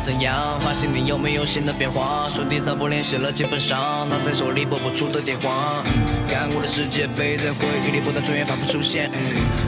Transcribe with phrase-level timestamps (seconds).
[0.00, 0.58] 怎样？
[0.60, 5.82] 发现你有没有新的变化，手机早不联系了，基本上拿在手里拨不出的电话。
[6.26, 9.10] 看过的世界杯在回忆里不断重演，反复出现。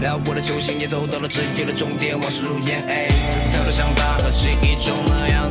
[0.00, 2.86] 聊过的球星也走到了职业的终点，往事如烟。
[2.86, 5.48] 太多想法和记忆中的样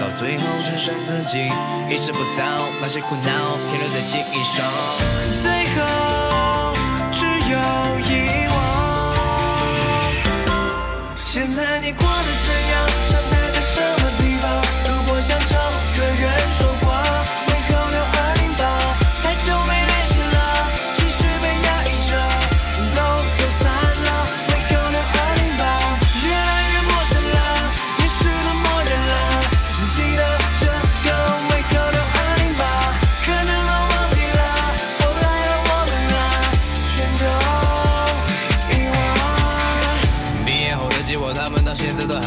[0.00, 1.38] 到最后只剩自己，
[1.88, 2.44] 意识不到
[2.80, 4.64] 那些苦恼停留在记忆上，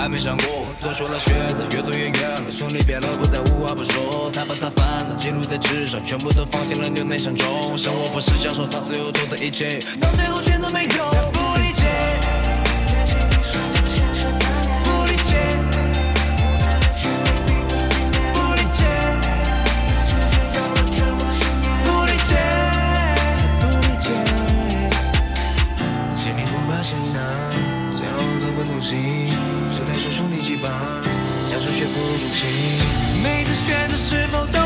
[0.05, 0.67] 还没想过。
[0.79, 4.29] 做出了选择，越走越远了，兄弟变了，不再无话不说。
[4.31, 7.75] 他把他烦恼记录在纸上，全部都放进了牛奶箱中。
[7.75, 11.34] 生活不是享受他所有做的一切，到最后全都没用。
[31.57, 32.43] 但数学不用记
[33.23, 34.64] 每次选择是否都